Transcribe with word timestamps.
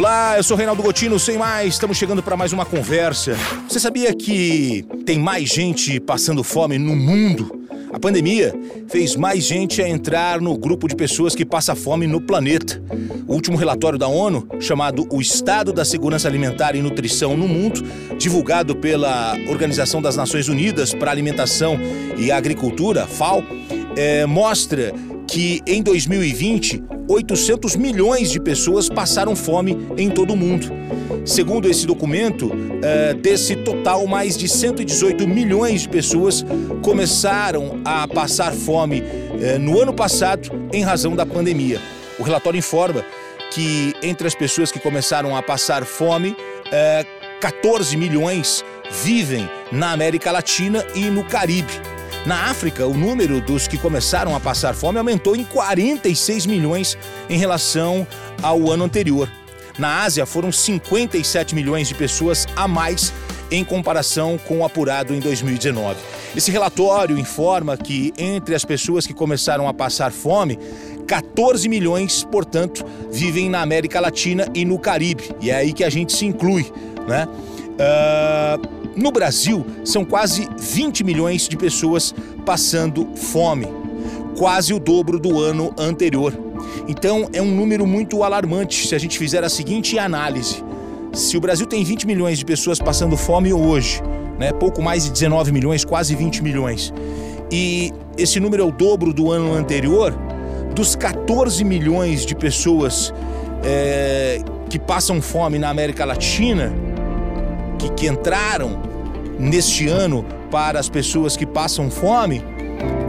Olá, 0.00 0.38
eu 0.38 0.42
sou 0.42 0.56
Reinaldo 0.56 0.82
Gotino, 0.82 1.18
sem 1.18 1.36
mais, 1.36 1.74
estamos 1.74 1.98
chegando 1.98 2.22
para 2.22 2.34
mais 2.34 2.54
uma 2.54 2.64
conversa. 2.64 3.36
Você 3.68 3.78
sabia 3.78 4.14
que 4.14 4.82
tem 5.04 5.18
mais 5.18 5.50
gente 5.50 6.00
passando 6.00 6.42
fome 6.42 6.78
no 6.78 6.96
mundo? 6.96 7.68
A 7.92 8.00
pandemia 8.00 8.50
fez 8.88 9.14
mais 9.14 9.44
gente 9.44 9.82
a 9.82 9.86
entrar 9.86 10.40
no 10.40 10.56
grupo 10.56 10.88
de 10.88 10.96
pessoas 10.96 11.34
que 11.34 11.44
passa 11.44 11.74
fome 11.74 12.06
no 12.06 12.18
planeta. 12.18 12.82
O 13.28 13.34
último 13.34 13.58
relatório 13.58 13.98
da 13.98 14.08
ONU, 14.08 14.48
chamado 14.58 15.06
O 15.12 15.20
Estado 15.20 15.70
da 15.70 15.84
Segurança 15.84 16.26
Alimentar 16.26 16.74
e 16.74 16.80
Nutrição 16.80 17.36
no 17.36 17.46
Mundo, 17.46 17.84
divulgado 18.16 18.74
pela 18.74 19.36
Organização 19.50 20.00
das 20.00 20.16
Nações 20.16 20.48
Unidas 20.48 20.94
para 20.94 21.10
a 21.10 21.12
Alimentação 21.12 21.78
e 22.16 22.32
Agricultura, 22.32 23.06
FAO, 23.06 23.44
é, 23.94 24.24
mostra 24.24 24.94
que 25.30 25.62
em 25.64 25.80
2020 25.80 26.82
800 27.08 27.76
milhões 27.76 28.30
de 28.30 28.40
pessoas 28.40 28.88
passaram 28.88 29.34
fome 29.36 29.78
em 29.96 30.10
todo 30.10 30.32
o 30.32 30.36
mundo. 30.36 30.68
Segundo 31.24 31.68
esse 31.68 31.86
documento, 31.86 32.50
é, 32.82 33.14
desse 33.14 33.56
total, 33.56 34.06
mais 34.06 34.36
de 34.36 34.48
118 34.48 35.26
milhões 35.26 35.82
de 35.82 35.88
pessoas 35.88 36.44
começaram 36.82 37.80
a 37.84 38.08
passar 38.08 38.52
fome 38.52 39.02
é, 39.40 39.56
no 39.56 39.80
ano 39.80 39.92
passado 39.92 40.50
em 40.72 40.82
razão 40.82 41.14
da 41.14 41.24
pandemia. 41.24 41.80
O 42.18 42.22
relatório 42.22 42.58
informa 42.58 43.04
que 43.52 43.94
entre 44.02 44.26
as 44.26 44.34
pessoas 44.34 44.70
que 44.72 44.78
começaram 44.78 45.36
a 45.36 45.42
passar 45.42 45.84
fome, 45.84 46.36
14 47.40 47.94
é, 47.94 47.98
milhões 47.98 48.64
vivem 49.04 49.48
na 49.70 49.92
América 49.92 50.32
Latina 50.32 50.84
e 50.94 51.04
no 51.04 51.24
Caribe. 51.24 51.89
Na 52.26 52.50
África, 52.50 52.86
o 52.86 52.92
número 52.92 53.40
dos 53.40 53.66
que 53.66 53.78
começaram 53.78 54.36
a 54.36 54.40
passar 54.40 54.74
fome 54.74 54.98
aumentou 54.98 55.34
em 55.34 55.42
46 55.42 56.44
milhões 56.44 56.98
em 57.30 57.38
relação 57.38 58.06
ao 58.42 58.70
ano 58.70 58.84
anterior. 58.84 59.30
Na 59.78 60.02
Ásia, 60.02 60.26
foram 60.26 60.52
57 60.52 61.54
milhões 61.54 61.88
de 61.88 61.94
pessoas 61.94 62.46
a 62.54 62.68
mais 62.68 63.12
em 63.50 63.64
comparação 63.64 64.38
com 64.46 64.58
o 64.58 64.64
apurado 64.64 65.14
em 65.14 65.18
2019. 65.18 65.98
Esse 66.36 66.50
relatório 66.50 67.18
informa 67.18 67.76
que 67.76 68.12
entre 68.18 68.54
as 68.54 68.66
pessoas 68.66 69.06
que 69.06 69.14
começaram 69.14 69.66
a 69.66 69.72
passar 69.72 70.12
fome, 70.12 70.58
14 71.06 71.68
milhões, 71.68 72.22
portanto, 72.22 72.84
vivem 73.10 73.48
na 73.48 73.62
América 73.62 73.98
Latina 73.98 74.46
e 74.54 74.64
no 74.64 74.78
Caribe. 74.78 75.34
E 75.40 75.50
é 75.50 75.56
aí 75.56 75.72
que 75.72 75.82
a 75.82 75.90
gente 75.90 76.12
se 76.12 76.26
inclui, 76.26 76.70
né? 77.08 77.26
Uh 77.80 78.79
no 78.96 79.10
Brasil, 79.10 79.64
são 79.84 80.04
quase 80.04 80.48
20 80.58 81.04
milhões 81.04 81.48
de 81.48 81.56
pessoas 81.56 82.14
passando 82.44 83.08
fome, 83.14 83.66
quase 84.36 84.74
o 84.74 84.78
dobro 84.78 85.18
do 85.18 85.38
ano 85.38 85.72
anterior. 85.78 86.32
Então 86.88 87.28
é 87.32 87.40
um 87.40 87.50
número 87.50 87.86
muito 87.86 88.22
alarmante 88.22 88.86
se 88.86 88.94
a 88.94 88.98
gente 88.98 89.18
fizer 89.18 89.44
a 89.44 89.48
seguinte 89.48 89.98
análise. 89.98 90.64
Se 91.12 91.36
o 91.36 91.40
Brasil 91.40 91.66
tem 91.66 91.82
20 91.82 92.06
milhões 92.06 92.38
de 92.38 92.44
pessoas 92.44 92.78
passando 92.78 93.16
fome 93.16 93.52
hoje, 93.52 94.02
né, 94.38 94.52
pouco 94.52 94.80
mais 94.82 95.04
de 95.04 95.10
19 95.10 95.52
milhões, 95.52 95.84
quase 95.84 96.14
20 96.14 96.42
milhões, 96.42 96.92
e 97.50 97.92
esse 98.16 98.38
número 98.38 98.62
é 98.62 98.66
o 98.66 98.70
dobro 98.70 99.12
do 99.12 99.30
ano 99.30 99.54
anterior, 99.54 100.16
dos 100.74 100.94
14 100.94 101.64
milhões 101.64 102.24
de 102.24 102.34
pessoas 102.34 103.12
é, 103.64 104.40
que 104.68 104.78
passam 104.78 105.20
fome 105.20 105.58
na 105.58 105.68
América 105.68 106.04
Latina, 106.04 106.72
que, 107.80 107.88
que 107.92 108.06
entraram 108.06 108.78
neste 109.38 109.88
ano 109.88 110.24
para 110.50 110.78
as 110.78 110.88
pessoas 110.88 111.36
que 111.36 111.46
passam 111.46 111.90
fome, 111.90 112.44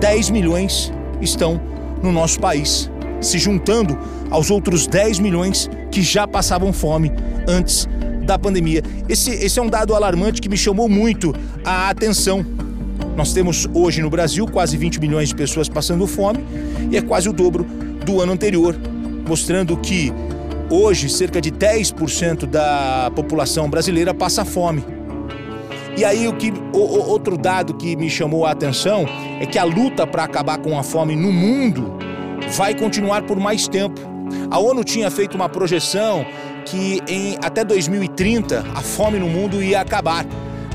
10 0.00 0.30
milhões 0.30 0.92
estão 1.20 1.60
no 2.02 2.12
nosso 2.12 2.38
país, 2.38 2.90
se 3.20 3.38
juntando 3.38 3.98
aos 4.30 4.50
outros 4.50 4.86
10 4.86 5.20
milhões 5.20 5.70
que 5.90 6.02
já 6.02 6.26
passavam 6.26 6.72
fome 6.72 7.10
antes 7.48 7.88
da 8.24 8.38
pandemia. 8.38 8.82
Esse, 9.08 9.30
esse 9.30 9.58
é 9.58 9.62
um 9.62 9.68
dado 9.68 9.94
alarmante 9.94 10.40
que 10.40 10.48
me 10.48 10.56
chamou 10.56 10.88
muito 10.88 11.34
a 11.64 11.88
atenção. 11.88 12.44
Nós 13.16 13.32
temos 13.32 13.66
hoje 13.72 14.02
no 14.02 14.10
Brasil 14.10 14.46
quase 14.46 14.76
20 14.76 15.00
milhões 15.00 15.30
de 15.30 15.34
pessoas 15.34 15.68
passando 15.68 16.06
fome 16.06 16.44
e 16.90 16.96
é 16.96 17.02
quase 17.02 17.28
o 17.28 17.32
dobro 17.32 17.64
do 18.04 18.20
ano 18.20 18.32
anterior, 18.32 18.76
mostrando 19.26 19.76
que 19.78 20.12
hoje 20.70 21.08
cerca 21.08 21.40
de 21.40 21.50
10% 21.50 22.46
da 22.46 23.10
população 23.14 23.68
brasileira 23.68 24.12
passa 24.12 24.44
fome. 24.44 24.84
E 25.96 26.04
aí 26.04 26.28
o 26.28 26.32
que 26.34 26.52
o, 26.72 26.78
o, 26.78 27.08
outro 27.08 27.36
dado 27.36 27.74
que 27.74 27.96
me 27.96 28.08
chamou 28.08 28.46
a 28.46 28.52
atenção 28.52 29.04
é 29.40 29.46
que 29.46 29.58
a 29.58 29.64
luta 29.64 30.06
para 30.06 30.24
acabar 30.24 30.58
com 30.58 30.78
a 30.78 30.82
fome 30.82 31.16
no 31.16 31.32
mundo 31.32 31.98
vai 32.56 32.74
continuar 32.74 33.22
por 33.22 33.38
mais 33.38 33.66
tempo. 33.66 34.00
A 34.50 34.58
ONU 34.58 34.84
tinha 34.84 35.10
feito 35.10 35.34
uma 35.34 35.48
projeção 35.48 36.24
que 36.64 37.00
em 37.08 37.36
até 37.42 37.64
2030 37.64 38.64
a 38.74 38.80
fome 38.80 39.18
no 39.18 39.28
mundo 39.28 39.62
ia 39.62 39.80
acabar, 39.80 40.24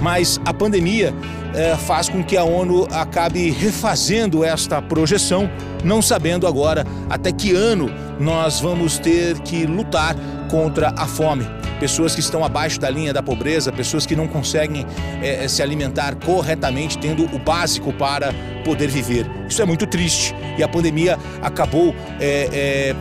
mas 0.01 0.41
a 0.43 0.53
pandemia 0.53 1.13
é, 1.53 1.75
faz 1.75 2.09
com 2.09 2.23
que 2.23 2.37
a 2.37 2.43
ONU 2.43 2.87
acabe 2.91 3.49
refazendo 3.49 4.43
esta 4.43 4.81
projeção, 4.81 5.49
não 5.83 6.01
sabendo 6.01 6.47
agora 6.47 6.85
até 7.09 7.31
que 7.31 7.53
ano 7.53 7.89
nós 8.19 8.59
vamos 8.59 8.97
ter 8.99 9.39
que 9.39 9.65
lutar 9.65 10.15
contra 10.49 10.93
a 10.97 11.07
fome 11.07 11.47
pessoas 11.83 12.15
que 12.15 12.21
estão 12.21 12.45
abaixo 12.45 12.79
da 12.79 12.89
linha 12.89 13.11
da 13.11 13.21
pobreza, 13.21 13.69
pessoas 13.69 14.05
que 14.05 14.15
não 14.15 14.25
conseguem 14.25 14.85
é, 15.21 15.45
se 15.49 15.61
alimentar 15.61 16.15
corretamente, 16.15 16.97
tendo 16.97 17.25
o 17.25 17.37
básico 17.37 17.91
para 17.91 18.33
poder 18.63 18.87
viver. 18.87 19.29
Isso 19.49 19.61
é 19.61 19.65
muito 19.65 19.85
triste 19.85 20.33
e 20.57 20.63
a 20.63 20.67
pandemia 20.67 21.19
acabou 21.41 21.93
é, 22.21 22.47
é, 22.53 22.95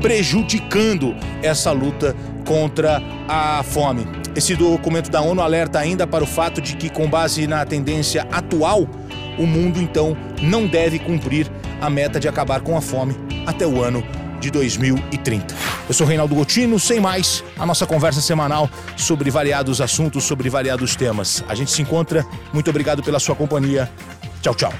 prejudicando 0.00 1.14
essa 1.42 1.70
luta 1.70 2.16
contra 2.46 3.02
a 3.28 3.62
fome. 3.62 4.06
Esse 4.38 4.54
documento 4.54 5.10
da 5.10 5.20
ONU 5.20 5.42
alerta 5.42 5.80
ainda 5.80 6.06
para 6.06 6.22
o 6.22 6.26
fato 6.26 6.60
de 6.62 6.76
que, 6.76 6.88
com 6.88 7.10
base 7.10 7.48
na 7.48 7.66
tendência 7.66 8.24
atual, 8.30 8.88
o 9.36 9.44
mundo 9.44 9.82
então 9.82 10.16
não 10.40 10.64
deve 10.64 11.00
cumprir 11.00 11.50
a 11.80 11.90
meta 11.90 12.20
de 12.20 12.28
acabar 12.28 12.60
com 12.60 12.76
a 12.76 12.80
fome 12.80 13.16
até 13.44 13.66
o 13.66 13.82
ano 13.82 14.00
de 14.38 14.48
2030. 14.52 15.56
Eu 15.88 15.92
sou 15.92 16.06
Reinaldo 16.06 16.36
Gotino, 16.36 16.78
sem 16.78 17.00
mais, 17.00 17.42
a 17.58 17.66
nossa 17.66 17.84
conversa 17.84 18.20
semanal 18.20 18.70
sobre 18.96 19.28
variados 19.28 19.80
assuntos, 19.80 20.22
sobre 20.22 20.48
variados 20.48 20.94
temas. 20.94 21.42
A 21.48 21.54
gente 21.56 21.72
se 21.72 21.82
encontra. 21.82 22.24
Muito 22.52 22.70
obrigado 22.70 23.02
pela 23.02 23.18
sua 23.18 23.34
companhia. 23.34 23.90
Tchau, 24.40 24.54
tchau. 24.54 24.72